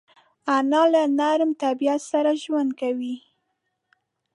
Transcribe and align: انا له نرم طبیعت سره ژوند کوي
انا 0.55 0.83
له 0.93 1.03
نرم 1.19 1.51
طبیعت 1.63 2.01
سره 2.11 2.31
ژوند 2.43 2.69
کوي 2.81 3.15